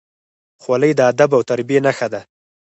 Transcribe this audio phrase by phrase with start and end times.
[0.63, 2.21] خولۍ د ادب او تربیې نښه ده.